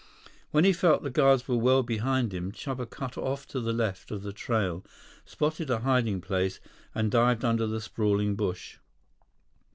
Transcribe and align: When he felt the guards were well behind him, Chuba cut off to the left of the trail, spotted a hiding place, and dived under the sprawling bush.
When 0.49 0.63
he 0.63 0.73
felt 0.73 1.03
the 1.03 1.11
guards 1.11 1.47
were 1.47 1.57
well 1.59 1.83
behind 1.83 2.33
him, 2.33 2.51
Chuba 2.51 2.89
cut 2.89 3.19
off 3.19 3.45
to 3.49 3.59
the 3.59 3.71
left 3.71 4.09
of 4.09 4.23
the 4.23 4.33
trail, 4.33 4.83
spotted 5.25 5.69
a 5.69 5.81
hiding 5.81 6.21
place, 6.21 6.59
and 6.95 7.11
dived 7.11 7.45
under 7.45 7.67
the 7.67 7.79
sprawling 7.79 8.35
bush. 8.35 8.79